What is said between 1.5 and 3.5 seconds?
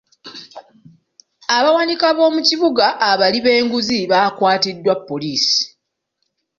Abawanika b'omu kibuga abali